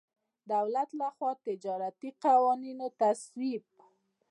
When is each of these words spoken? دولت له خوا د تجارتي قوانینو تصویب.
دولت 0.53 0.89
له 0.99 1.07
خوا 1.15 1.31
د 1.35 1.39
تجارتي 1.47 2.09
قوانینو 2.23 2.87
تصویب. 3.01 3.63